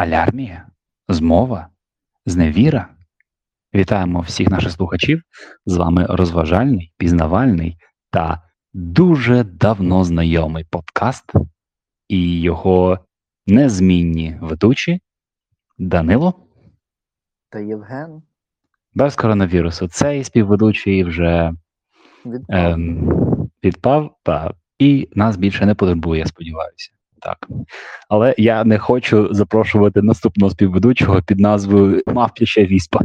[0.00, 0.66] алярмія,
[1.08, 1.68] змова,
[2.26, 2.88] зневіра.
[3.74, 5.22] Вітаємо всіх наших слухачів.
[5.66, 7.78] З вами розважальний, пізнавальний
[8.10, 8.42] та
[8.72, 11.32] дуже давно знайомий подкаст
[12.08, 12.98] і його
[13.46, 15.00] незмінні ведучі
[15.78, 16.46] Данило
[17.50, 18.22] Та Євген
[18.94, 19.88] без коронавірусу.
[19.88, 21.52] Цей співведучий вже
[22.26, 22.72] відпав.
[22.72, 26.90] ем, відпав та, і нас більше не потребує, я сподіваюся.
[27.20, 27.48] Так.
[28.08, 33.00] Але я не хочу запрошувати наступного співведучого під назвою Мавп'яча Віспа.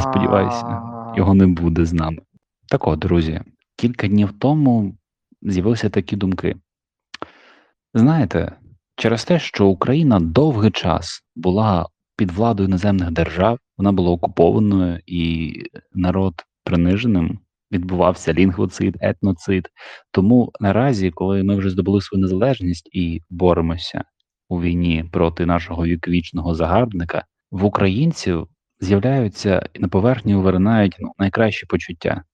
[0.00, 0.82] Сподіваюся,
[1.16, 2.18] його не буде з нами.
[2.68, 3.40] Так от, друзі,
[3.76, 4.94] кілька днів тому
[5.42, 6.56] з'явилися такі думки.
[7.94, 8.52] Знаєте,
[8.96, 11.86] через те, що Україна довгий час була
[12.16, 15.52] під владою іноземних держав, вона була окупованою і
[15.92, 17.38] народ приниженим,
[17.72, 19.68] відбувався лінгвоцид, етноцид.
[20.10, 24.04] Тому наразі, коли ми вже здобули свою незалежність і боремося
[24.48, 28.48] у війні проти нашого віковічного загарбника, в українців
[28.80, 32.24] з'являються на поверхні виринають ну, найкращі почуття,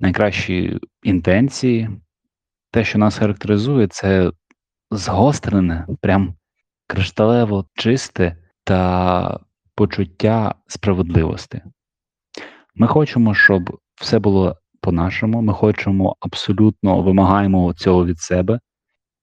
[0.00, 1.90] найкращі інтенції.
[2.70, 4.32] Те, що нас характеризує, це
[4.90, 6.34] згострене, прям
[6.86, 9.40] кришталево чисте та
[9.74, 11.62] почуття справедливості.
[12.74, 15.42] Ми хочемо, щоб все було по-нашому.
[15.42, 18.60] Ми хочемо абсолютно вимагаємо цього від себе,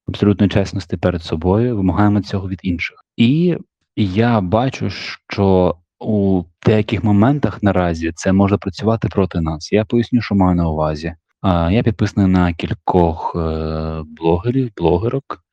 [0.08, 2.96] абсолютної чесності перед собою, вимагаємо цього від інших.
[3.16, 3.56] І
[3.96, 9.72] я бачу, що у деяких моментах наразі це може працювати проти нас.
[9.72, 11.14] Я поясню, що маю на увазі.
[11.70, 15.44] Я підписаний на кількох е, блогерів, блогерок,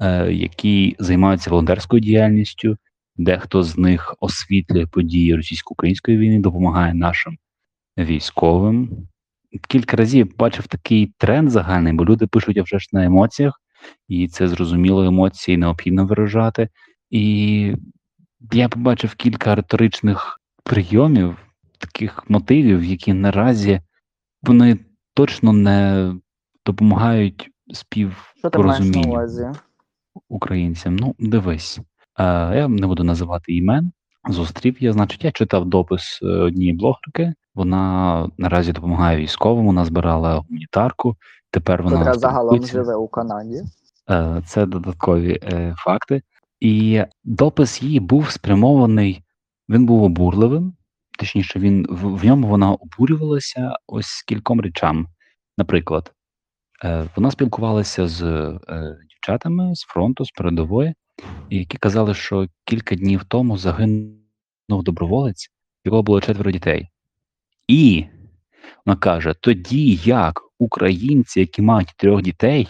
[0.00, 2.76] е, які займаються волонтерською діяльністю.
[3.16, 7.38] Дехто з них освітлює події російсько-української війни, допомагає нашим
[7.98, 9.08] військовим.
[9.68, 13.60] Кілька разів бачив такий тренд загальний, бо люди пишуть а вже ж на емоціях,
[14.08, 16.68] і це зрозуміло, емоції необхідно виражати.
[17.10, 17.74] І
[18.52, 21.36] я побачив кілька риторичних прийомів,
[21.78, 23.80] таких мотивів, які наразі
[24.42, 24.78] вони
[25.14, 26.12] точно не
[26.66, 29.28] допомагають співпорозумінню
[30.28, 30.96] українцям.
[30.96, 32.24] Ну, дивись, е,
[32.56, 33.92] я не буду називати імен.
[34.28, 37.34] Зустрів я, значить, я читав допис е, однієї блогерки.
[37.54, 41.16] Вона наразі допомагає військовим, вона збирала гуманітарку.
[41.50, 43.62] Тепер вона Котра загалом живе у Канаді.
[44.10, 46.22] Е, Це додаткові е, факти.
[46.60, 49.22] І допис її був спрямований,
[49.68, 50.74] він був обурливим,
[51.18, 55.08] точніше, він в, в ньому вона обурювалася ось кільком речам.
[55.58, 56.12] Наприклад,
[56.84, 60.94] е, вона спілкувалася з е, дівчатами з фронту, з передової,
[61.50, 64.17] які казали, що кілька днів тому загинув
[64.68, 66.88] доброволець, в якого було четверо дітей.
[67.68, 68.04] І
[68.86, 72.68] вона каже: тоді як українці, які мають трьох дітей,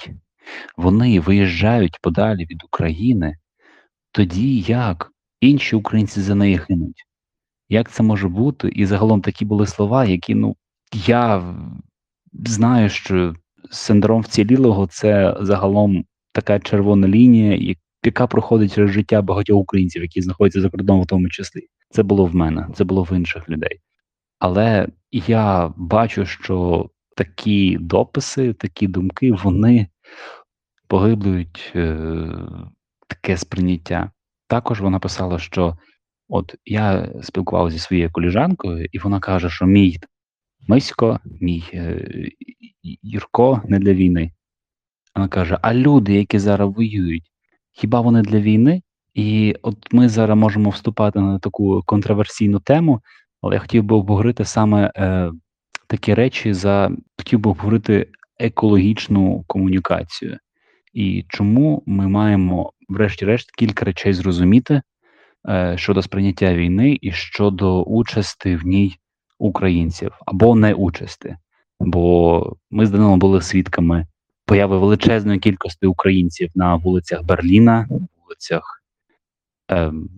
[0.76, 3.37] вони виїжджають подалі від України,
[4.12, 7.04] тоді як інші українці за неї гинуть.
[7.69, 8.69] Як це може бути?
[8.69, 10.56] І загалом такі були слова, які ну
[10.92, 11.54] я
[12.32, 13.34] знаю, що
[13.70, 20.60] синдром вцілілого це загалом така червона лінія, яка проходить через життя багатьох українців, які знаходяться
[20.60, 21.69] за кордоном, в тому числі.
[21.91, 23.81] Це було в мене, це було в інших людей.
[24.38, 29.88] Але я бачу, що такі дописи, такі думки, вони
[30.87, 31.97] поглиблюють е,
[33.06, 34.10] таке сприйняття.
[34.47, 35.78] Також вона писала, що
[36.28, 39.99] от я спілкувалася зі своєю коліжанкою, і вона каже, що мій
[40.69, 42.09] Мисько, мій е,
[43.03, 44.32] Юрко не для війни.
[45.15, 47.31] Вона каже: а люди, які зараз воюють,
[47.72, 48.82] хіба вони для війни?
[49.18, 53.00] І от ми зараз можемо вступати на таку контроверсійну тему,
[53.42, 55.30] але я хотів би обговорити саме е,
[55.86, 60.38] такі речі за хотів би обговорити екологічну комунікацію.
[60.92, 64.82] І чому ми маємо, врешті-решт, кілька речей зрозуміти
[65.48, 68.96] е, щодо сприйняття війни і щодо участі в ній
[69.38, 71.36] українців або не участі.
[71.80, 74.06] Бо ми з Данилом були свідками
[74.44, 77.88] появи величезної кількості українців на вулицях Берліна,
[78.24, 78.77] вулицях
[79.69, 80.09] ем,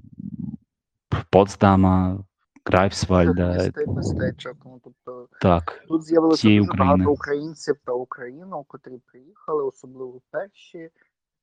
[1.30, 2.24] Потсдама,
[2.64, 3.52] Грайфсвальда.
[3.56, 4.56] Місте- містечок.
[4.64, 6.84] Ну, тобто, Так, тут з'явилося дуже України.
[6.94, 10.90] багато українців та українок, котрі приїхали, особливо в перші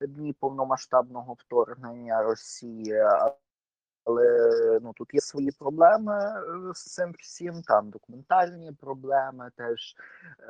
[0.01, 2.94] дні повномасштабного вторгнення Росії.
[4.06, 7.62] Але ну тут є свої проблеми е, з цим всім.
[7.62, 9.95] Там документальні проблеми, теж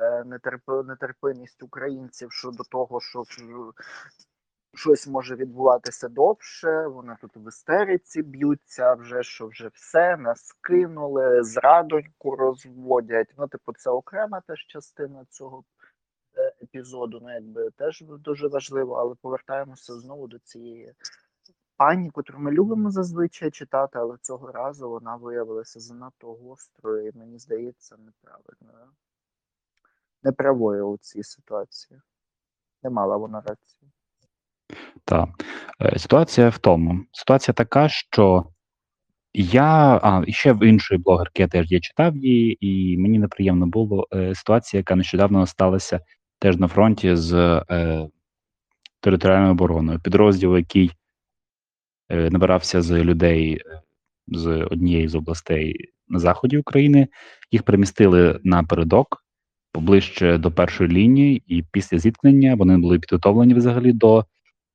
[0.00, 3.24] е, нетерп- нетерпимість українців щодо того, що
[4.74, 6.86] щось може відбуватися довше.
[6.86, 13.34] Вони тут в істериці б'ються, вже що вже все нас кинули, зрадоньку розводять.
[13.38, 15.64] Ну, типу, це окрема теж частина цього
[16.36, 17.20] е, епізоду.
[17.22, 20.94] Ну, якби теж дуже важливо, але повертаємося знову до цієї
[21.76, 27.38] пані, котру ми любимо зазвичай читати, але цього разу вона виявилася занадто гострою, і мені
[27.38, 28.92] здається, неправильною.
[30.22, 32.00] Неправою у цій ситуації.
[32.82, 33.92] Не мала вона рації.
[35.04, 35.28] Так.
[35.82, 37.00] Е, Ситуація в тому.
[37.12, 38.44] Ситуація така, що
[39.34, 44.06] я, а, ще в іншої блогерки я теж я читав її, і мені неприємно було
[44.14, 46.00] е, ситуація, яка нещодавно сталася
[46.38, 47.34] теж на фронті з
[47.70, 48.08] е,
[49.00, 50.00] територіальною обороною.
[50.00, 50.90] Підрозділ, який
[52.08, 53.80] е, набирався з людей е,
[54.28, 55.76] з однієї з областей
[56.08, 57.08] на заході України,
[57.50, 59.24] їх перемістили на передок
[59.72, 64.24] поближче до першої лінії, і після зіткнення вони були підготовлені взагалі до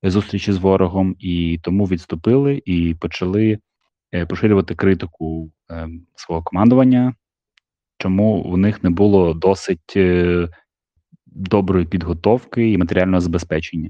[0.10, 3.60] зустрічі з ворогом, і тому відступили і почали
[4.14, 7.14] е, поширювати критику е, свого командування,
[7.98, 10.50] чому у них не було досить е,
[11.26, 13.90] доброї підготовки і матеріального забезпечення.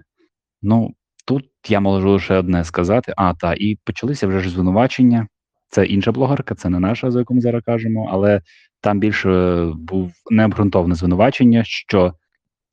[0.61, 0.93] Ну
[1.25, 3.13] тут я можу лише одне сказати.
[3.17, 5.27] А, та і почалися вже ж звинувачення.
[5.69, 8.41] Це інша блогерка, це не наша, за яку ми зараз кажемо, але
[8.81, 12.13] там більше був необґрунтоване звинувачення, що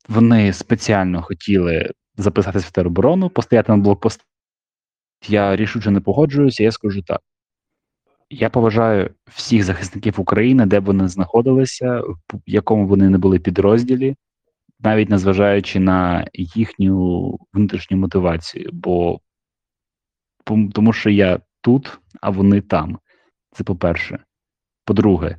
[0.09, 4.21] вони спеціально хотіли записатися в тероборону, постояти на блокпост.
[5.27, 7.21] Я рішуче не погоджуюся, я скажу так.
[8.29, 14.15] Я поважаю всіх захисників України, де б вони знаходилися, в якому вони не були підрозділі,
[14.79, 19.19] навіть незважаючи на їхню внутрішню мотивацію, бо
[20.73, 22.99] тому що я тут, а вони там.
[23.51, 24.23] Це по-перше.
[24.85, 25.37] По-друге,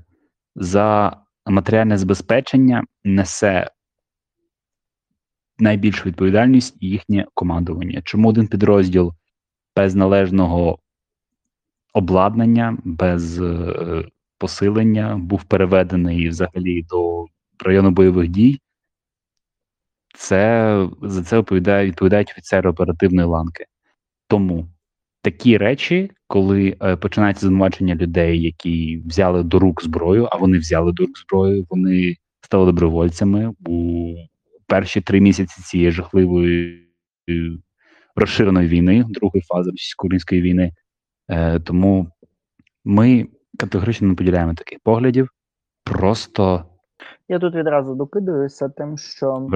[0.56, 1.16] за
[1.46, 3.70] матеріальне забезпечення несе
[5.62, 8.02] найбільшу відповідальність і їхнє командування.
[8.04, 9.14] Чому один підрозділ
[9.76, 10.78] без належного
[11.92, 14.04] обладнання, без е,
[14.38, 17.26] посилення був переведений взагалі до
[17.64, 18.60] району бойових дій?
[20.14, 23.64] Це за це відповідає, відповідають офіцери оперативної ланки.
[24.28, 24.66] Тому
[25.22, 30.92] такі речі, коли е, починається звинувачення людей, які взяли до рук зброю, а вони взяли
[30.92, 34.14] до рук зброю, вони стали добровольцями у
[34.72, 36.88] перші три місяці цієї жахливої
[37.30, 37.32] е,
[38.16, 40.72] розширеної війни, другої фази російсько-української війни.
[41.28, 42.08] Е, тому
[42.84, 43.26] ми
[43.58, 45.28] категорично не поділяємо таких поглядів.
[45.84, 46.64] Просто
[47.28, 49.48] Я тут відразу докидуюся тим, що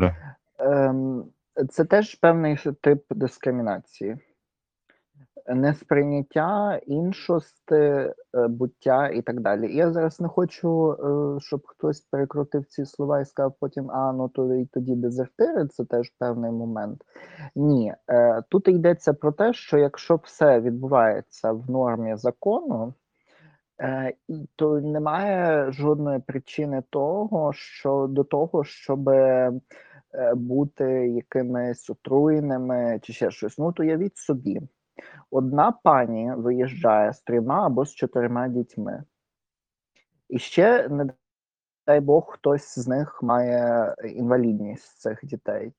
[0.59, 1.25] ем,
[1.69, 4.17] це теж певний тип дискримінації.
[5.49, 8.15] Несприйняття іншості, е,
[8.49, 9.77] буття і так далі.
[9.77, 14.29] Я зараз не хочу, е, щоб хтось перекрутив ці слова і сказав потім, а ну
[14.29, 17.03] то і тоді дезертири, це теж певний момент.
[17.57, 22.95] Ні, е, тут йдеться про те, що якщо все відбувається в нормі закону,
[24.57, 29.11] то немає жодної причини того, що до того, щоб
[30.35, 33.59] бути якимись отруєними чи ще щось.
[33.59, 34.61] Ну, то уявіть собі.
[35.31, 39.05] Одна пані виїжджає з трьома або з чотирма дітьми.
[40.29, 41.11] І ще, не
[41.87, 45.73] дай Бог, хтось з них має інвалідність цих дітей.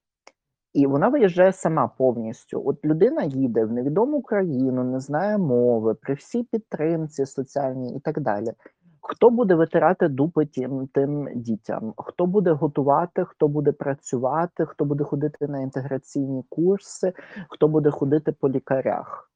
[0.73, 2.63] І вона виїжджає сама повністю.
[2.65, 8.19] От людина їде в невідому країну, не знає мови, при всій підтримці соціальній і так
[8.19, 8.53] далі.
[9.01, 11.93] Хто буде витирати дупи тим, тим дітям?
[11.97, 17.13] Хто буде готувати, хто буде працювати, хто буде ходити на інтеграційні курси,
[17.49, 19.31] хто буде ходити по лікарях?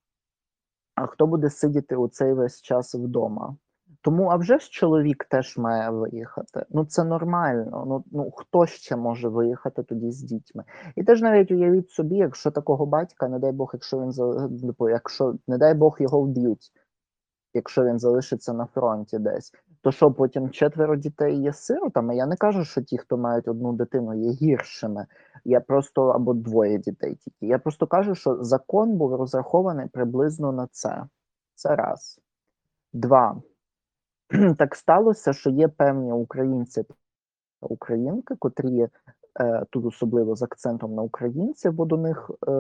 [0.96, 3.56] А хто буде сидіти у цей весь час вдома?
[4.02, 6.66] Тому, а вже ж чоловік теж має виїхати.
[6.70, 7.86] Ну це нормально.
[7.88, 10.64] Ну ну хто ще може виїхати тоді з дітьми?
[10.96, 14.12] І теж навіть уявіть собі, якщо такого батька, не дай Бог, якщо він
[14.60, 16.72] типу, якщо не дай Бог його вб'ють,
[17.54, 22.16] якщо він залишиться на фронті десь, то що потім четверо дітей є сиротами?
[22.16, 25.06] Я не кажу, що ті, хто мають одну дитину, є гіршими.
[25.46, 27.48] Я просто або двоє дітей тільки.
[27.48, 31.06] Я просто кажу, що закон був розрахований приблизно на це.
[31.56, 32.20] Це раз.
[32.94, 33.42] Два.
[34.58, 36.94] Так сталося, що є певні українці та
[37.62, 38.88] українки, котрі
[39.40, 42.52] е, тут особливо з акцентом на українців, бо до них е,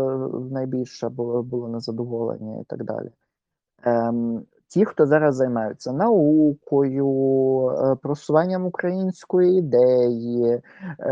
[0.51, 3.11] найбільше було, було незадоволення і так далі.
[3.83, 7.09] Ем, ті, хто зараз займаються наукою,
[7.69, 10.61] е, просуванням української ідеї, е,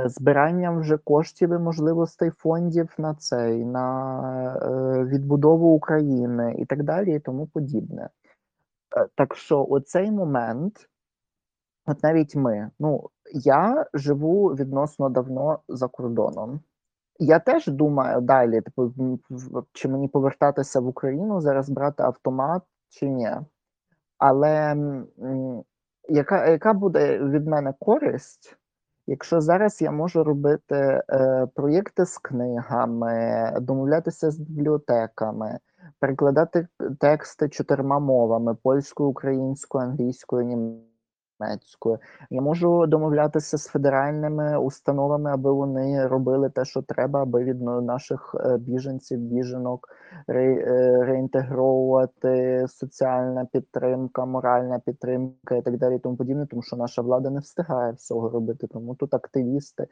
[0.05, 7.15] збиранням вже коштів і можливостей фондів на цей, на е, відбудову України і так далі,
[7.15, 8.09] і тому подібне.
[9.15, 10.89] Так що оцей момент,
[11.85, 16.59] от навіть ми, ну я живу відносно давно за кордоном.
[17.19, 18.93] Я теж думаю далі, типу,
[19.73, 23.31] чи мені повертатися в Україну, зараз брати автомат чи ні.
[24.17, 24.75] Але
[26.09, 28.57] яка, яка буде від мене користь,
[29.07, 30.75] якщо зараз я можу робити
[31.09, 35.59] е, проєкти з книгами, домовлятися з бібліотеками,
[35.99, 36.67] перекладати
[36.99, 40.88] тексти чотирма мовами: польською, українською, англійською, німецькою.
[42.29, 48.35] Я можу домовлятися з федеральними установами, аби вони робили те, що треба, аби від наших
[48.39, 49.89] е, біженців, біженок
[50.27, 57.01] ре, е, реінтегровувати соціальна підтримка, моральна підтримка і так далі, тому подібне, тому що наша
[57.01, 58.67] влада не встигає всього робити.
[58.67, 59.87] Тому тут активісти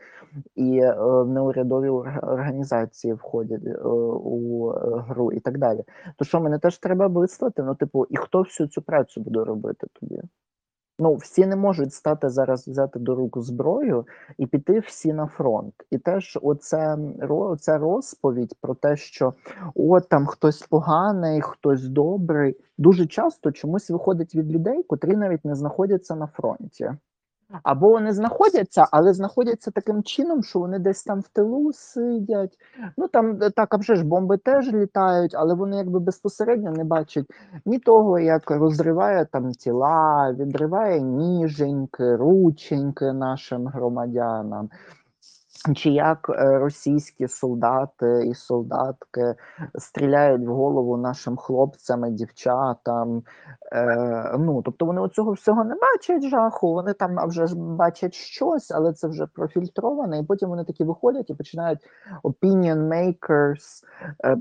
[0.56, 5.84] і е, неурядові організації входять е, у е, гру і так далі.
[6.18, 7.64] То що мене теж треба вислати?
[7.64, 10.22] Ну, типу, і хто всю цю працю буде робити тоді?
[11.00, 15.74] Ну, всі не можуть стати зараз взяти до рук зброю і піти всі на фронт.
[15.92, 16.98] І теж оце,
[17.30, 19.34] оця розповідь про те, що
[19.76, 25.56] от там хтось поганий, хтось добрий, дуже часто чомусь виходить від людей, котрі навіть не
[25.56, 26.92] знаходяться на фронті.
[27.64, 32.58] Або вони знаходяться, але знаходяться таким чином, що вони десь там в тилу сидять.
[32.98, 36.84] Ну там е, так, а вже ж бомби теж літають, але вони якби безпосередньо не
[36.84, 37.26] бачать
[37.66, 44.70] ні того, як розриває там тіла, відриває ніженьки, рученьки нашим громадянам
[45.76, 49.36] чи як е, російські солдати і солдатки
[49.76, 53.24] стріляють в голову нашим хлопцям і дівчатам.
[53.72, 58.72] Е, ну, Тобто вони цього всього не бачать жаху, вони там вже ж бачать щось,
[58.72, 61.80] але це вже профільтроване, і потім вони такі виходять і починають
[62.24, 63.84] opinion makers
[64.26, 64.38] е,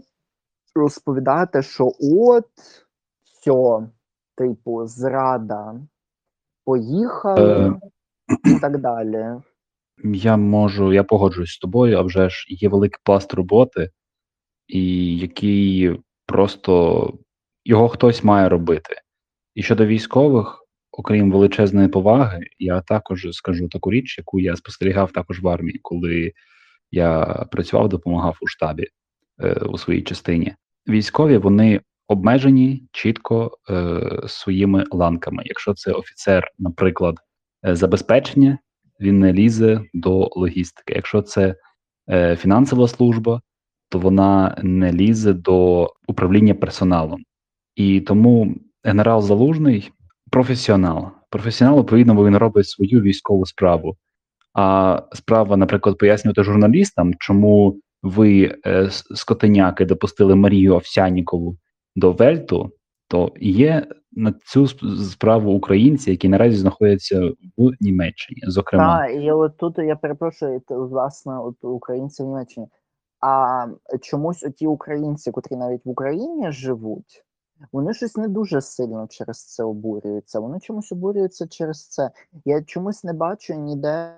[0.75, 2.47] розповідати, що от
[3.25, 3.89] все,
[4.37, 5.75] типу, зрада,
[6.65, 7.81] поїхали е.
[8.45, 9.41] і так далі.
[10.05, 13.91] Я можу, я погоджуюсь з тобою, а вже ж є великий пласт роботи,
[14.67, 15.91] і який
[16.27, 17.13] просто
[17.65, 18.95] його хтось має робити.
[19.55, 25.41] І щодо військових, окрім величезної поваги, я також скажу таку річ, яку я спостерігав також
[25.41, 26.33] в армії, коли
[26.91, 28.89] я працював, допомагав у штабі
[29.41, 30.55] е, у своїй частині.
[30.89, 35.43] Військові вони обмежені чітко е, своїми ланками.
[35.47, 37.17] Якщо це офіцер, наприклад,
[37.67, 38.59] е, забезпечення
[39.01, 40.95] він не лізе до логістики.
[40.95, 41.55] Якщо це
[42.11, 43.41] е, фінансова служба,
[43.89, 47.23] то вона не лізе до управління персоналом.
[47.75, 49.91] І тому генерал Залужний
[50.31, 51.11] професіонал.
[51.31, 53.97] Професіонал, відповідно, бо він робить свою військову справу.
[54.55, 61.57] А справа, наприклад, пояснювати журналістам, чому ви е, скотеняки допустили Марію Овсянікову
[61.97, 62.73] до Вельту,
[63.09, 63.87] то є
[64.17, 64.67] на цю
[65.13, 68.41] справу українці, які наразі знаходяться в Німеччині.
[68.47, 72.67] Зокрема, Так, і от тут я перепрошую власне, от українці в Німеччині.
[73.21, 73.67] А
[74.03, 77.25] чомусь оті українці, котрі навіть в Україні живуть,
[77.73, 80.41] вони щось не дуже сильно через це обурюються.
[80.41, 82.11] Вони чомусь обурюються через це.
[82.45, 84.13] Я чомусь не бачу ніде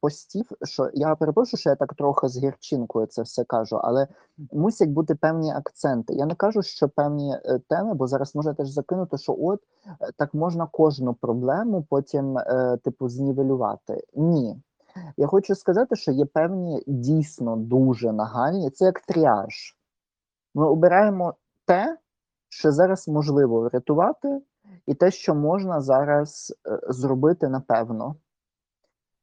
[0.00, 4.06] постів, що я перепрошую, що я так трохи з гірчинкою це все кажу, але
[4.52, 6.14] мусять бути певні акценти.
[6.14, 10.10] Я не кажу, що певні е, теми, бо зараз можна теж закинути, що от е,
[10.16, 14.04] так можна кожну проблему потім, е, типу, знівелювати.
[14.14, 14.62] Ні.
[15.16, 18.70] Я хочу сказати, що є певні дійсно дуже нагальні.
[18.70, 19.76] Це як тріаж.
[20.54, 21.34] Ми обираємо
[21.66, 21.98] те,
[22.48, 24.40] що зараз можливо врятувати,
[24.86, 26.54] і те, що можна зараз
[26.88, 28.16] зробити напевно.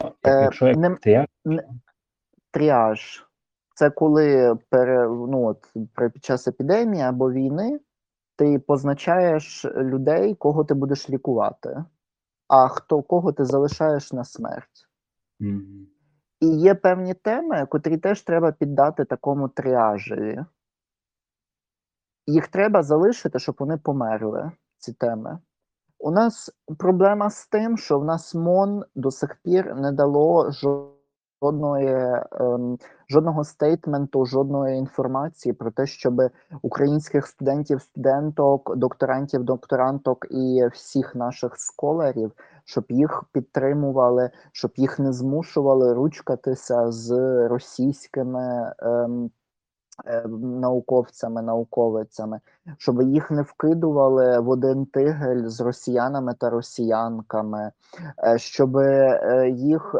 [0.04, 1.28] Е, Якщо як не, тріаж?
[1.46, 1.64] Не,
[2.52, 3.26] тріаж.
[3.76, 5.74] Це коли пере, ну, от,
[6.14, 7.80] під час епідемії або війни
[8.36, 11.86] ти позначаєш людей, кого ти будеш лікувати,
[12.48, 14.88] а хто кого ти залишаєш на смерть.
[15.40, 15.86] Mm-hmm.
[16.40, 20.46] І є певні теми, котрі теж треба піддати такому тріажеві.
[22.28, 25.40] Їх треба залишити, щоб вони померли, ці теми.
[26.00, 32.22] У нас проблема з тим, що в нас МОН до сих пір не дало жодної
[32.32, 32.78] ем,
[33.10, 36.22] жодного стейтменту, жодної інформації про те, щоб
[36.62, 42.32] українських студентів, студенток, докторантів, докторанток і всіх наших сколарів,
[42.66, 47.12] щоб їх підтримували, щоб їх не змушували ручкатися з
[47.48, 48.74] російськими.
[48.80, 49.32] Ем,
[50.40, 52.40] науковцями, науковицями,
[52.78, 57.72] щоб їх не вкидували в один тигель з росіянами та росіянками,
[58.24, 59.96] е, щоб е, їх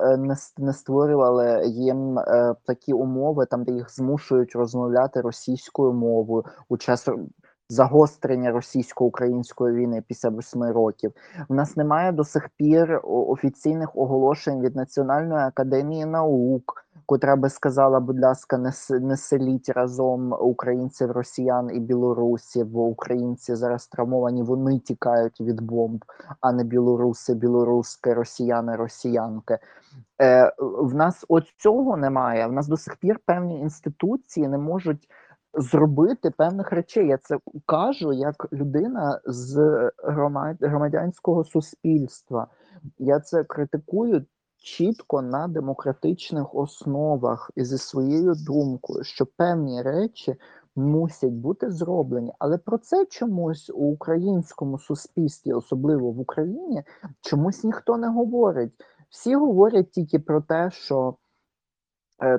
[0.58, 2.20] не створювали їм
[2.66, 7.10] такі умови, там де їх змушують розмовляти російською мовою у час.
[7.70, 11.12] Загострення російсько-української війни після восьми років
[11.50, 18.00] У нас немає до сих пір офіційних оголошень від Національної академії наук котра би сказала,
[18.00, 18.58] будь ласка,
[18.90, 26.06] не селіть разом українців, росіян і білорусів, бо українці зараз травмовані, вони тікають від бомб,
[26.42, 29.58] а не білоруси, білоруски, росіяни, росіянки.
[30.22, 32.48] Е, В нас от цього немає.
[32.48, 35.10] В нас до сих пір певні інституції не можуть
[35.54, 37.08] зробити певних речей.
[37.08, 39.56] Я це кажу як людина з
[40.04, 40.58] громад...
[40.62, 42.48] громадянського суспільства.
[42.98, 44.26] Я це критикую
[44.58, 50.36] чітко на демократичних основах і зі своєю думкою, що певні речі
[50.76, 52.34] мусять бути зроблені.
[52.40, 56.84] Але про це чомусь у українському суспільстві, особливо в Україні,
[57.22, 58.72] чомусь ніхто не говорить.
[59.10, 61.16] Всі говорять тільки про те, що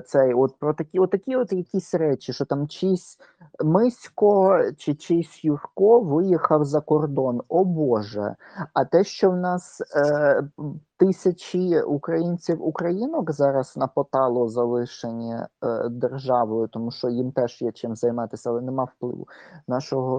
[0.05, 3.17] цей от про такі, отакі от якісь речі, що там чийсь
[3.63, 7.41] Мисько чи чийсь Юрко виїхав за кордон.
[7.49, 8.35] О Боже!
[8.73, 10.43] А те, що в нас е,
[10.97, 17.95] тисячі українців українок зараз на поталу залишені е, державою, тому що їм теж є чим
[17.95, 19.27] займатися, але нема впливу
[19.67, 20.17] нашого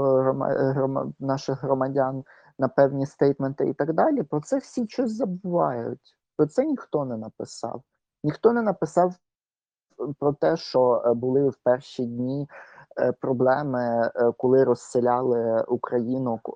[0.53, 2.25] грома, наших громадян
[2.59, 4.23] на певні стейтменти і так далі.
[4.23, 6.17] Про це всі щось забувають.
[6.37, 7.83] Про це ніхто не написав.
[8.25, 9.15] Ніхто не написав
[10.19, 12.49] про те, що е, були в перші дні
[13.01, 16.51] е, проблеми, е, коли розселяли українок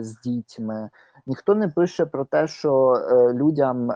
[0.00, 0.90] з дітьми.
[1.26, 3.00] Ніхто не пише про те, що
[3.34, 3.92] людям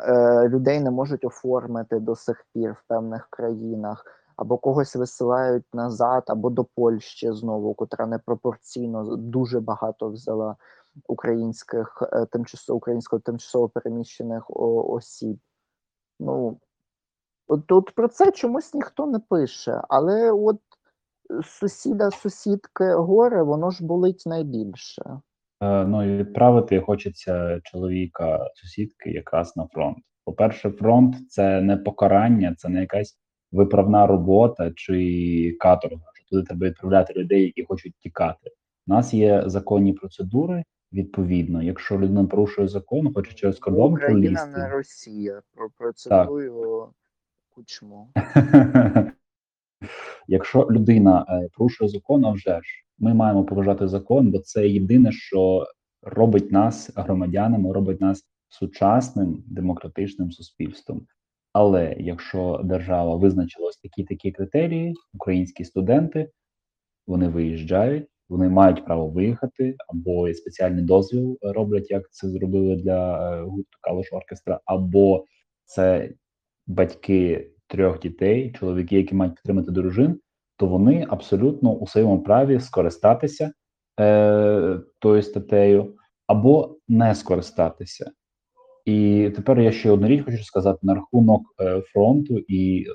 [0.48, 4.04] людей не можуть оформити до сих пір в певних країнах,
[4.36, 10.56] або когось висилають назад, або до Польщі знову, котра непропорційно дуже багато взяла
[11.08, 15.38] українських тимчасово українсько тимчасово переміщених осіб.
[16.20, 16.58] Ну
[17.66, 20.60] Тут про це чомусь ніхто не пише, але от
[21.44, 25.02] сусіда, сусідки горе, воно ж болить найбільше.
[25.60, 29.98] Е, ну і відправити хочеться чоловіка, сусідки якраз на фронт.
[30.24, 33.18] По-перше, фронт це не покарання, це не якась
[33.52, 36.04] виправна робота чи каторга.
[36.14, 38.50] що Туди треба відправляти людей, які хочуть тікати.
[38.86, 40.64] У нас є законні процедури.
[40.92, 44.60] Відповідно, якщо людина порушує закон, хоче через кордон Україна пролізти.
[44.60, 45.42] не Росія.
[45.54, 46.92] Про процедуру
[47.56, 48.12] кучму.
[50.28, 55.12] Якщо людина е, порушує закон, а вже ж ми маємо поважати закон, бо це єдине,
[55.12, 55.66] що
[56.02, 61.07] робить нас громадянами, робить нас сучасним демократичним суспільством.
[61.52, 66.31] Але якщо держава визначила такі такі критерії, українські студенти
[67.07, 73.42] вони виїжджають, вони мають право виїхати, або спеціальний дозвіл роблять, як це зробили для е,
[73.42, 75.24] гурту Калош Оркестра, або
[75.64, 76.11] це
[76.66, 80.20] батьки трьох дітей, чоловіки, які мають підтримати дружин,
[80.57, 83.52] то вони абсолютно у своєму праві скористатися
[84.00, 85.94] е, тою статтею
[86.26, 88.11] або не скористатися.
[88.85, 92.92] І тепер я ще одну річ хочу сказати на рахунок е, фронту і е,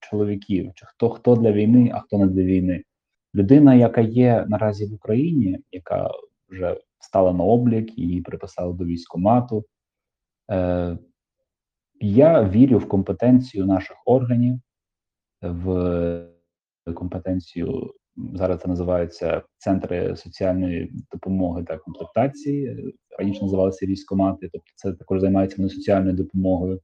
[0.00, 2.82] чоловіків: чи хто хто для війни, а хто не для війни.
[3.34, 6.10] Людина, яка є наразі в Україні, яка
[6.48, 9.64] вже стала на облік, її приписали до військомату.
[10.50, 10.98] Е,
[12.00, 14.60] я вірю в компетенцію наших органів,
[15.42, 16.26] в
[16.94, 17.94] компетенцію
[18.34, 22.94] зараз це називаються центри соціальної допомоги та комплектації.
[23.18, 26.80] Раніше називалися військомати, тобто це також займається вони соціальною допомогою,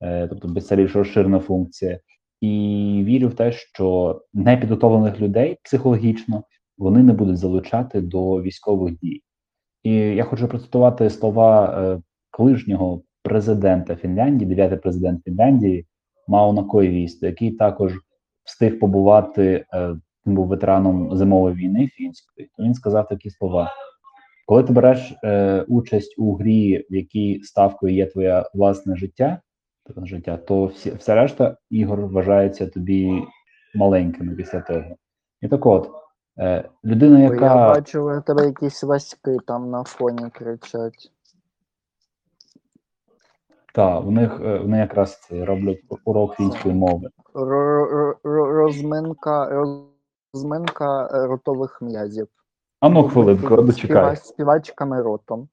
[0.00, 2.00] е, тобто безцільніше розширена функція.
[2.40, 6.44] І вірю в те, що непідготовлених людей психологічно
[6.78, 9.22] вони не будуть залучати до військових дій.
[9.82, 15.86] І я хочу процитувати слова е, колишнього президента Фінляндії, дев'ятий президент Фінляндії,
[16.28, 17.92] Мауна Койвісто, який також
[18.44, 22.50] встиг побувати, е, він був ветераном зимової війни фінської.
[22.56, 23.72] То він сказав такі слова:
[24.46, 29.40] коли ти береш е, участь у грі, в якій ставкою є твоє власне життя,
[29.96, 33.22] життя, то всі, вся решта ігор вважається тобі
[33.74, 34.96] маленькими після того.
[35.40, 35.90] І так от.
[36.38, 37.44] Е, людина, яка.
[37.44, 41.12] Я бачу, у тебе якісь васьки там на фоні кричать.
[43.74, 47.10] Так, в них е, вони якраз це роблять урок фінської мови.
[48.24, 49.64] Розминка
[50.34, 52.28] розминка е, ротових м'язів.
[52.80, 54.16] А ну хвилинку, дочекай.
[54.16, 55.48] Співачками ротом.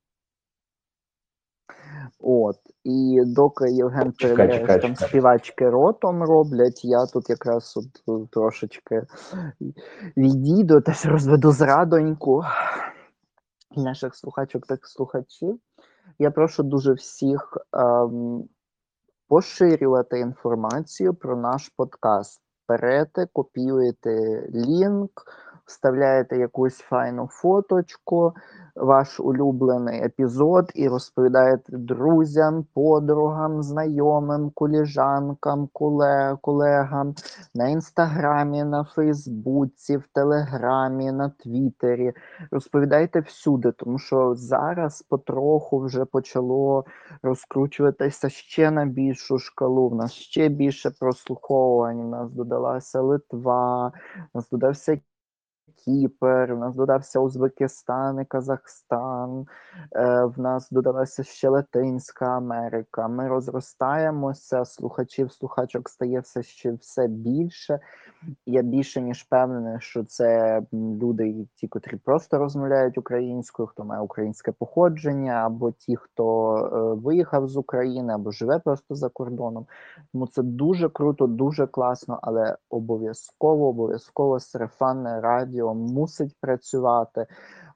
[2.19, 2.55] От.
[2.83, 9.03] І доки Євген перевіряє, там співачки ротом роблять, я тут якраз от трошечки
[10.17, 12.43] відійду, та розведу зрадоньку
[13.75, 15.59] наших слухачок та слухачів.
[16.19, 18.43] Я прошу дуже всіх ем,
[19.27, 22.41] поширювати інформацію про наш подкаст.
[22.69, 25.11] Берете, копіюєте лінк
[25.67, 28.33] вставляєте якусь файну фоточку,
[28.75, 37.13] ваш улюблений епізод і розповідаєте друзям, подругам, знайомим, коліжанкам, коле- колегам
[37.55, 42.13] на інстаграмі, на Фейсбуці, в Телеграмі, на Твіттері.
[42.51, 46.85] Розповідайте всюди, тому що зараз потроху вже почало
[47.23, 49.89] розкручуватися ще на більшу шкалу.
[49.89, 51.99] В нас ще більше прослуховувань.
[51.99, 53.91] У нас додалася Литва,
[54.33, 54.99] у нас додався
[55.87, 59.45] Кіпр, у нас додався Узбекистан і Казахстан,
[59.95, 63.07] е, в нас додалася ще Латинська Америка.
[63.07, 67.79] Ми розростаємося, слухачів, слухачок стає все ще все більше.
[68.45, 74.51] Я більше ніж впевнений, що це люди, ті, котрі просто розмовляють українською, хто має українське
[74.51, 79.65] походження, або ті, хто е, виїхав з України, або живе просто за кордоном.
[80.13, 87.25] Тому це дуже круто, дуже класно, але обов'язково, обов'язково сарафанне радіо мусить працювати,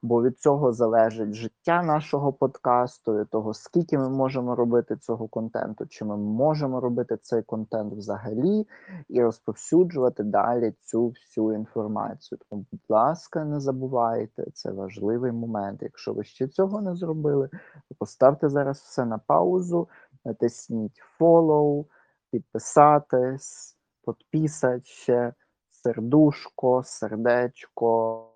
[0.02, 5.86] бо від цього залежить життя нашого подкасту, від того, скільки ми можемо робити цього контенту,
[5.86, 8.66] чи ми можемо робити цей контент взагалі
[9.08, 12.38] і розповсюджувати далі цю всю інформацію.
[12.50, 15.82] Тому, будь ласка, не забувайте, це важливий момент.
[15.82, 17.48] Якщо ви ще цього не зробили,
[17.88, 19.88] то поставте зараз все на паузу,
[20.24, 21.84] натисніть follow,
[22.30, 25.32] підписатись, підписати ще
[25.70, 28.28] сердушко, сердечко,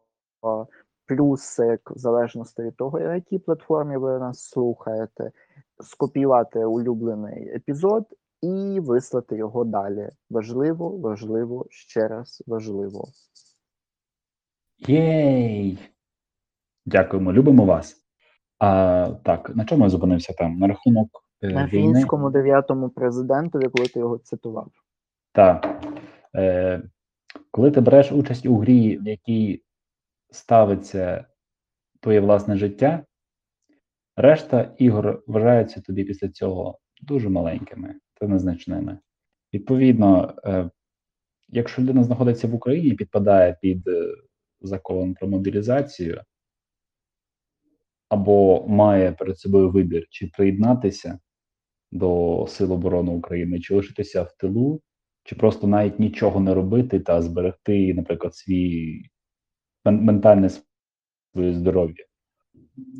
[1.07, 5.31] плюсик, в залежності від того, на якій платформі ви нас слухаєте,
[5.81, 8.07] скопіювати улюблений епізод
[8.43, 10.09] і вислати його далі.
[10.31, 13.09] Важливо, важливо, ще раз важливо.
[14.79, 15.79] Єй!
[16.87, 17.97] Дякуємо, любимо вас.
[18.59, 20.59] А, так, на чому я зупинився там?
[20.59, 21.09] На рахунок
[21.43, 21.95] е, На війни.
[21.95, 24.69] фінському дев'ятому президентові, коли ти його цитував.
[25.33, 25.85] Так.
[26.35, 26.83] Е,
[27.51, 29.63] коли ти береш участь у грі, в якій
[30.37, 31.25] ставиться
[32.01, 33.05] твоє власне життя,
[34.17, 38.99] решта ігор вважаються тобі після цього дуже маленькими та незначними.
[39.55, 40.71] Відповідно, е,
[41.49, 44.15] якщо людина знаходиться в Україні, підпадає під е,
[44.61, 46.23] закон про мобілізацію,
[48.09, 51.19] або має перед собою вибір, чи приєднатися
[51.93, 54.81] до Сил оборони України, чи лишитися в тилу,
[55.25, 59.03] чи просто навіть нічого не робити та зберегти, наприклад, свій
[59.91, 60.51] ментальне
[61.33, 62.05] своє здоров'я.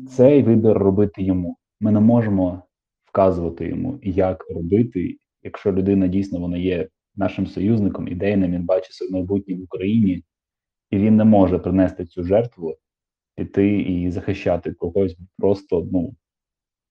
[0.09, 1.57] Цей вибір робити йому.
[1.79, 2.63] Ми не можемо
[3.05, 9.11] вказувати йому, як робити, якщо людина дійсно вона є нашим союзником, ідейним, він бачить своє
[9.11, 10.23] майбутнє в Україні,
[10.91, 12.77] і він не може принести цю жертву,
[13.35, 16.15] піти і захищати когось просто, ну,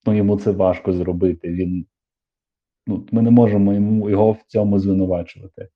[0.05, 1.49] ну йому це важко зробити.
[1.49, 1.85] Він,
[2.87, 5.69] ну, ми не можемо йому його в цьому звинувачувати.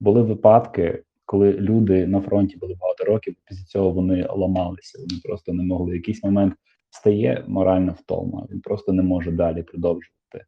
[0.00, 5.52] Були випадки, коли люди на фронті були багато років, після цього вони ламалися, вони просто
[5.52, 5.92] не могли.
[5.92, 6.54] В якийсь момент
[6.90, 10.44] стає моральна втома, він просто не може далі продовжувати.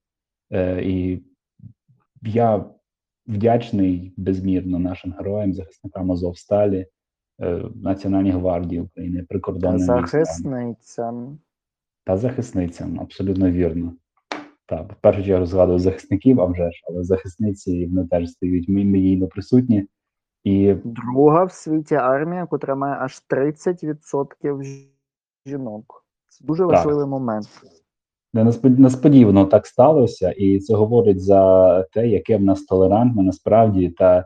[0.52, 1.22] Е, і
[2.22, 2.64] я
[3.26, 6.86] вдячний безмірно нашим героям, захисникам Азовсталі,
[7.40, 11.38] е, Національній гвардії України, прикордонним захисницям.
[12.04, 13.94] та захисницям, абсолютно вірно.
[14.66, 19.26] Так, в першу чергу згадую захисників, а вже ж, але захисниці вони теж стають медійно
[19.26, 19.86] присутні.
[20.44, 24.88] І Друга в світі армія, котра має аж 30%
[25.46, 26.04] жінок.
[26.28, 26.72] Це дуже Так.
[26.72, 27.48] важливий момент.
[28.62, 34.24] несподівано так сталося, і це говорить за те, яке в нас толерантне насправді та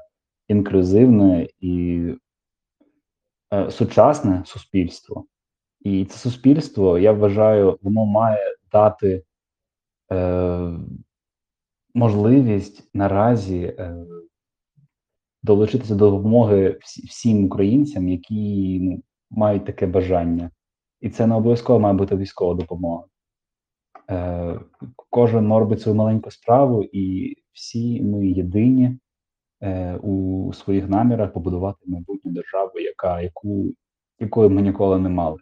[0.48, 2.04] інклюзивне і
[3.54, 5.24] е, сучасне суспільство.
[5.80, 9.24] І це суспільство, я вважаю, воно має дати
[10.12, 10.70] е,
[11.94, 14.06] можливість наразі е,
[15.44, 20.50] долучитися до допомоги всім українцям, які ну, мають таке бажання.
[21.00, 23.04] І це не обов'язково має бути військова допомога.
[24.10, 24.60] Е,
[25.10, 28.98] кожен робить свою маленьку справу, і всі ми єдині
[29.62, 33.74] е, у своїх намірах побудувати майбутню державу, яка, яку,
[34.18, 35.38] якої ми ніколи не мали.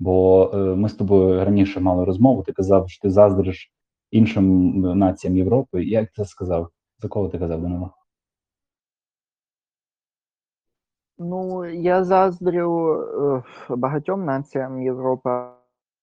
[0.00, 3.72] Бо е, ми з тобою раніше мали розмову, ти казав, що ти заздриш
[4.10, 5.84] іншим націям Європи.
[5.84, 6.68] Як це сказав?
[6.98, 7.90] За кого ти казав, Данило?
[11.24, 13.02] Ну, я заздрю
[13.68, 15.30] е, багатьом націям Європи,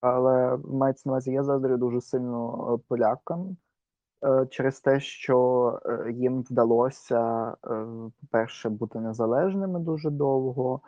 [0.02, 3.58] але мається на увазі, я заздрю дуже сильно е, полякам
[4.26, 5.80] е, через те, що
[6.14, 7.56] їм вдалося,
[8.22, 10.82] по-перше, бути незалежними дуже довго,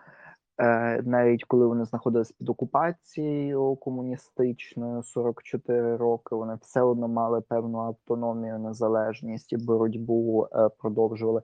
[1.03, 8.59] навіть коли вони знаходились під окупацією комуністичною 44 роки, вони все одно мали певну автономію,
[8.59, 11.41] незалежність і боротьбу е, продовжували.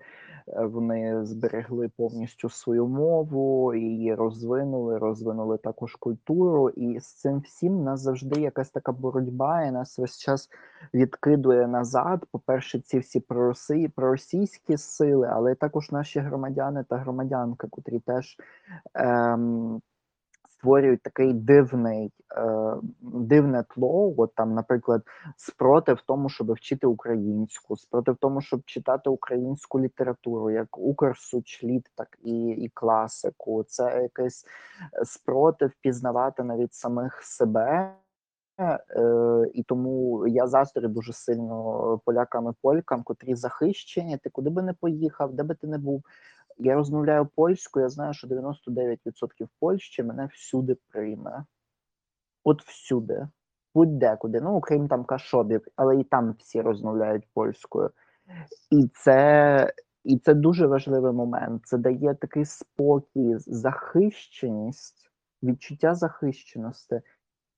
[0.48, 6.70] Е, Вони зберегли повністю свою мову, її розвинули, розвинули також культуру.
[6.70, 10.50] І з цим всім нас завжди якась така боротьба, і нас весь час
[10.94, 12.26] відкидує назад.
[12.32, 18.38] По-перше, ці всі пророси, проросійські сили, але також наші громадяни та громадянки, котрі теж
[19.08, 19.82] ем,
[20.50, 24.14] створюють такий дивний, е, дивне тло.
[24.18, 25.04] От там, наприклад,
[25.38, 32.48] спротив тому, щоб вчити українську, спротив тому, щоб читати українську літературу, як Укрсучліт, так і,
[32.48, 33.64] і класику.
[33.64, 34.46] Це якийсь
[35.04, 37.94] спротив пізнавати навіть самих себе.
[38.60, 44.18] Е, і тому я заздрю дуже сильно полякам і полькам, котрі захищені.
[44.18, 46.04] Ти куди би не поїхав, де би ти не був.
[46.58, 51.46] Я розмовляю польською, я знаю, що 99% Польщі мене всюди прийме.
[52.44, 53.28] От всюди.
[53.76, 54.42] Будь-де куди.
[54.42, 57.92] Ну, окрім там Кашобів, але і там всі розмовляють польською.
[58.72, 61.62] І це, і це дуже важливий момент.
[61.66, 65.12] Це дає такий спокій, захищеність,
[65.44, 67.02] відчуття захищеності.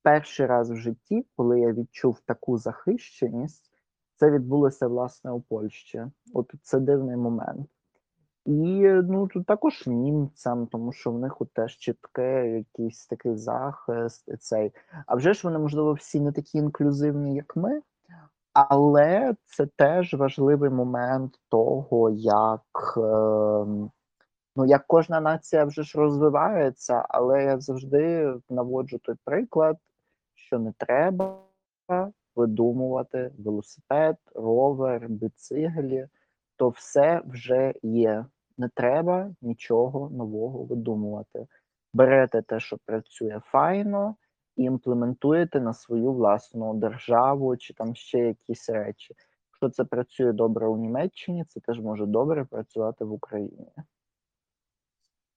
[0.02, 3.70] Перший раз в житті, коли я відчув таку захищеність,
[4.16, 6.06] це відбулося власне у Польщі.
[6.34, 7.68] От це дивний момент.
[8.46, 14.38] І ну тут також німцям, тому що в них от теж чітке якийсь такий захист.
[14.40, 14.72] Цей.
[15.06, 17.80] А вже ж вони, можливо, всі не такі інклюзивні, як ми,
[18.52, 23.00] але це теж важливий момент того, як, е,
[24.56, 29.76] ну, як кожна нація вже ж розвивається, але я завжди наводжу той приклад,
[30.50, 31.44] що не треба
[32.36, 36.08] видумувати велосипед, ровер, бициклі,
[36.56, 38.26] то все вже є.
[38.58, 41.46] Не треба нічого нового видумувати.
[41.92, 44.16] Берете те, що працює файно,
[44.56, 49.14] і імплементуєте на свою власну державу чи там ще якісь речі.
[49.48, 53.72] Якщо це працює добре у Німеччині, це теж може добре працювати в Україні.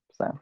[0.08, 0.32] Все.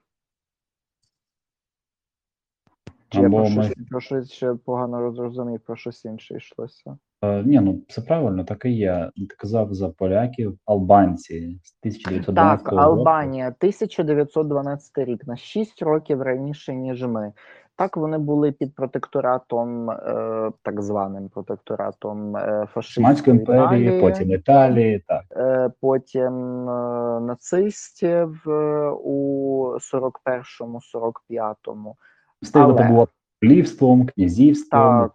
[3.13, 6.97] Чи я Або про ми- щось, про щось ще погано зрозумів, про щось інше йшлося?
[7.25, 9.11] Е, ні, ну це правильно, так і є.
[9.17, 12.83] Ти казав за поляків, албанці з 1912 Так, року.
[12.83, 17.33] Албанія, 1912 рік, на 6 років раніше, ніж ми.
[17.77, 25.05] Так, вони були під протекторатом, е, так званим протекторатом е, фашистської імперії, Італії, потім Італії,
[25.09, 25.23] так.
[25.37, 31.97] е, потім е, нацистів е, у 41-45-му.
[32.43, 33.09] Встигли Але- то було
[33.41, 35.11] королівством, князівством,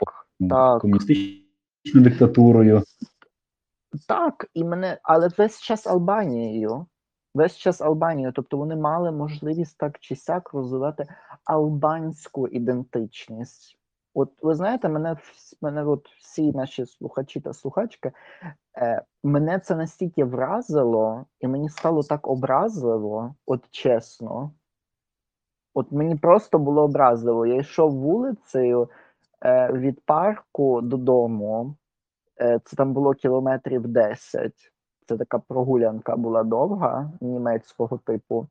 [0.49, 0.81] так.
[0.81, 2.83] комуністичною диктатурою.
[4.07, 6.85] Так, і мене, але весь час Албанією.
[7.35, 8.33] Весь час Албанією.
[8.35, 11.05] Тобто вони мали можливість так чи сяк розвивати
[11.45, 13.77] албанську ідентичність.
[14.13, 15.17] От ви знаєте, мене
[15.61, 18.11] мене от всі наші слухачі та слухачки,
[18.77, 24.51] е, мене це настільки вразило, і мені стало так образливо, от чесно.
[25.77, 27.45] От мені просто було образливо.
[27.45, 28.89] Я йшов вулицею
[29.45, 31.75] е, від парку додому.
[32.41, 34.53] Е, це там було кілометрів 10.
[35.07, 38.47] Це така прогулянка була довга, німецького типу.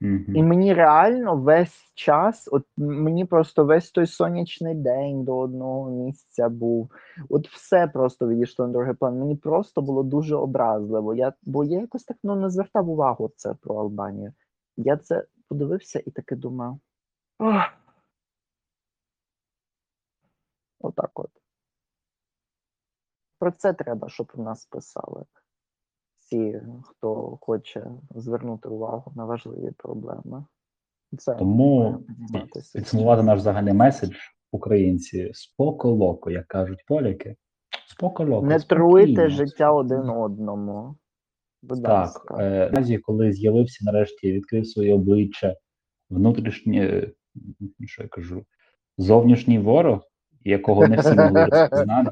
[0.00, 0.36] Мгм.
[0.36, 6.48] І мені реально весь час, от мені просто весь той сонячний день до одного місця
[6.48, 6.90] був.
[7.28, 9.18] От все просто відійшло на другий план.
[9.18, 11.14] Мені просто було дуже образливо.
[11.14, 14.32] Я, бо я якось так ну, не звертав увагу це про Албанію.
[14.76, 16.80] Я це подивився і таки думав.
[17.38, 17.62] Ох.
[20.80, 21.30] Отак от.
[23.38, 25.24] Про це треба, щоб в нас писали.
[26.18, 30.44] Всі, хто хоче звернути увагу на важливі проблеми.
[31.18, 32.04] Це Тому.
[32.74, 34.16] Підсумувати наш загальний меседж
[34.52, 37.36] українці споко локо, як кажуть поляки.
[37.86, 38.46] Споко локо.
[38.46, 38.88] Не спокійно.
[38.88, 40.96] труйте життя один одному.
[41.68, 45.54] Будь Так, е, наразі, коли з'явився нарешті, відкрив своє обличчя
[46.10, 47.08] внутрішнє,
[47.86, 48.44] що я кажу,
[48.98, 50.00] зовнішній ворог,
[50.44, 52.10] якого не всі могли розпізнати.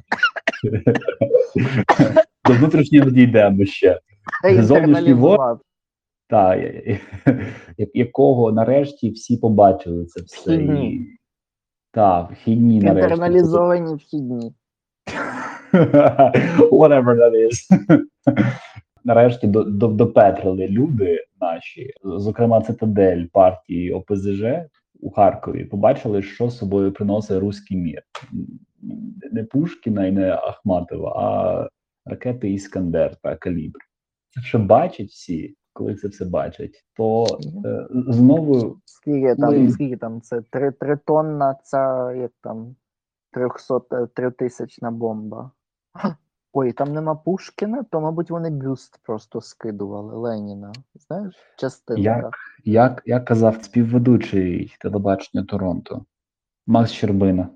[2.45, 4.01] До внутрішнього дійдемо ще.
[4.43, 5.61] Зовнішній інтерналізував.
[6.29, 6.59] Так,
[7.95, 10.57] якого нарешті всі побачили це все.
[10.57, 11.07] Вхідні.
[11.93, 13.12] Так, вхідні нарешті.
[13.12, 14.55] Інтерналізовані вхідні.
[16.71, 17.67] Whatever that is.
[19.05, 24.45] Нарешті до, до, допетрили люди наші, зокрема цитадель партії ОПЗЖ
[25.01, 28.03] у Харкові, побачили, що собою приносить руський мір.
[29.33, 31.69] Не Пушкіна і не Ахматова, а
[32.11, 33.81] ракети Іскандер та Калібр.
[34.31, 37.27] Це що бачать всі, коли це все бачать, то
[37.64, 40.43] е, знову Скільки там, Ми- скільки там це?
[40.51, 42.77] Три, три тонна, ця як там
[43.33, 45.51] 300, е, тритисячна бомба.
[46.57, 50.73] Ой, там нема Пушкіна, то, мабуть, вони бюст просто скидували Леніна.
[50.95, 52.01] Знаєш, частина.
[52.01, 52.35] Як?
[52.64, 56.05] як, як казав співведучий телебачення Торонто
[56.67, 57.49] Макс Щербина.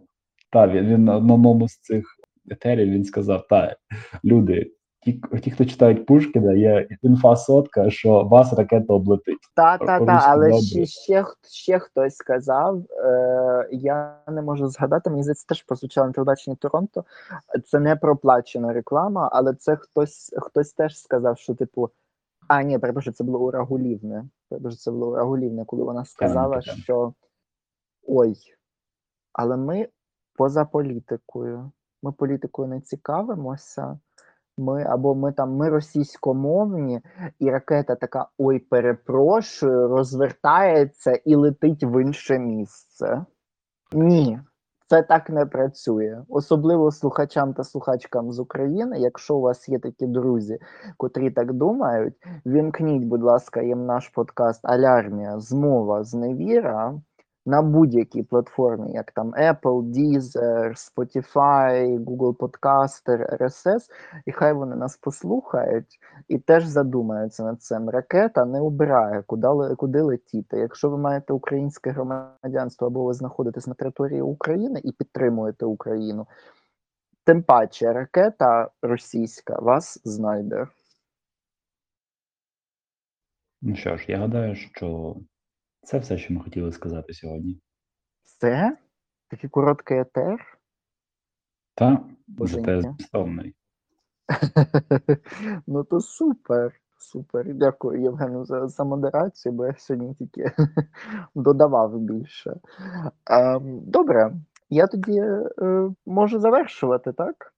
[0.51, 2.05] Та він, він на одному з цих
[2.51, 3.77] етерів він сказав: та
[4.25, 4.73] люди,
[5.13, 9.39] ті, ті, хто читають Пушкіна, є інфа сотка, що вас ракета облетить.
[9.55, 15.23] Та, та, та, але ще, ще, ще хтось сказав, е, я не можу згадати, мені
[15.23, 17.05] здається, теж прозвучало на телебаченні Торонто.
[17.67, 21.91] Це не проплачена реклама, але це хтось, хтось теж сказав, що типу.
[22.49, 24.25] А, ні, перепрошую, це було у Рагулівне.
[24.49, 26.79] Перепрошую, це було у Рагулівне, коли вона сказала, питання.
[26.83, 27.13] що
[28.07, 28.35] ой,
[29.33, 29.89] але ми
[30.37, 31.71] поза політикою.
[32.03, 33.99] Ми політикою не цікавимося.
[34.59, 37.01] Ми або ми там ми російськомовні,
[37.39, 43.25] і ракета така: ой, перепрошую, розвертається і летить в інше місце.
[43.93, 44.41] Ні,
[44.89, 46.23] це так не працює.
[46.29, 48.99] Особливо слухачам та слухачкам з України.
[48.99, 50.59] Якщо у вас є такі друзі,
[50.97, 52.15] котрі так думають,
[52.47, 57.01] вімкніть, будь ласка, їм наш подкаст Алярмія, змова, зневіра
[57.49, 63.91] на будь-якій платформі, як там Apple, Deezer, Spotify, Google Podcaster, RSS,
[64.27, 67.91] і хай вони нас послухають і теж задумаються над цим.
[67.91, 70.59] Ракета не обирає, куди, куди летіти.
[70.59, 76.27] Якщо ви маєте українське громадянство або ви знаходитесь на території України і підтримуєте Україну,
[77.25, 80.67] тим паче ракета російська вас знайде.
[83.63, 85.17] Ну що ж, я гадаю, що
[85.83, 87.61] це все, що ми хотіли сказати сьогодні.
[88.23, 88.77] Все?
[89.29, 90.59] Такий короткий етер.
[91.75, 92.05] Та
[92.39, 93.55] зате змістовний.
[95.67, 96.81] ну то супер.
[97.01, 97.55] Супер.
[97.55, 100.53] Дякую, Євгену, за, за модерацію, бо я сьогодні тільки
[101.35, 102.57] додавав більше.
[103.27, 104.33] Ем, добре,
[104.71, 107.55] я тоді е, можу завершувати, так?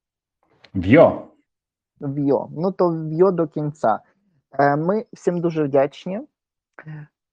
[0.74, 1.28] В'йо!
[2.00, 2.48] В'йо.
[2.50, 4.00] Ну то в'йо до кінця.
[4.52, 6.20] Е, ми всім дуже вдячні.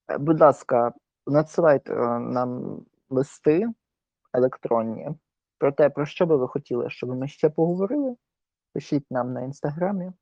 [0.08, 0.92] Будь ласка,
[1.26, 3.66] надсилайте е, нам листи
[4.32, 5.08] електронні
[5.58, 8.16] про те, про що би ви хотіли, щоб ми ще поговорили.
[8.72, 10.12] Пишіть нам на інстаграмі.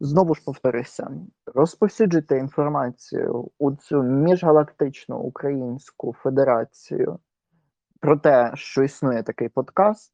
[0.00, 1.10] Знову ж повторюся,
[1.46, 7.18] розповсюджуйте інформацію у цю міжгалактичну українську федерацію
[8.00, 10.12] про те, що існує такий подкаст,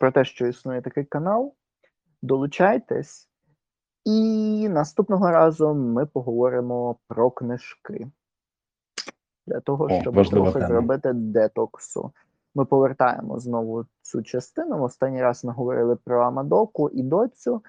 [0.00, 1.54] про те, що існує такий канал.
[2.22, 3.28] Долучайтесь,
[4.04, 8.10] і наступного разу ми поговоримо про книжки.
[9.46, 10.66] Для того, О, щоб трохи тема.
[10.66, 12.12] зробити детоксу.
[12.54, 14.82] Ми повертаємо знову цю частину.
[14.82, 17.62] Останній раз ми говорили про Амадоку і доцю.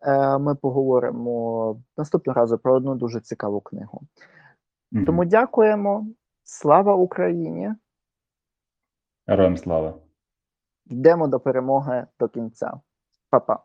[0.00, 4.00] Е, Ми поговоримо наступного разу про одну дуже цікаву книгу.
[4.92, 5.04] Мгм.
[5.04, 6.06] Тому дякуємо.
[6.44, 7.74] Слава Україні!
[9.26, 9.94] Героям слава!
[10.86, 12.80] Йдемо до перемоги до кінця.
[13.30, 13.62] Па-па.